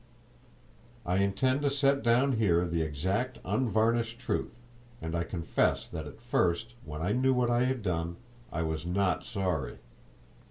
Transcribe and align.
I 1.05 1.17
intend 1.17 1.61
to 1.61 1.69
set 1.69 2.01
down 2.01 2.31
here 2.37 2.65
the 2.65 2.81
exact 2.81 3.37
unvarnished 3.45 4.17
truth, 4.17 4.55
and 4.99 5.13
I 5.15 5.23
confess 5.23 5.87
that 5.89 6.07
at 6.07 6.19
first, 6.19 6.73
when 6.83 7.03
I 7.03 7.11
knew 7.11 7.35
what 7.35 7.51
I 7.51 7.65
had 7.65 7.83
done, 7.83 8.15
I 8.51 8.63
was 8.63 8.83
not 8.83 9.23
sorry. 9.23 9.77